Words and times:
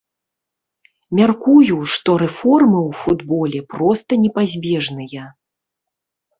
Мяркую, 1.19 1.75
што 1.97 2.15
рэформы 2.23 2.79
ў 2.89 2.91
футболе 3.03 3.59
проста 3.77 4.11
непазбежныя. 4.25 5.31